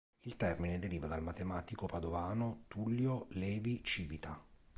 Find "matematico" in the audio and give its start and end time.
1.21-1.85